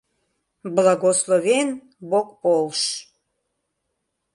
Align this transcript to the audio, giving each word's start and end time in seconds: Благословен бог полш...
Благословен 0.75 1.67
бог 2.09 2.27
полш... 2.41 2.81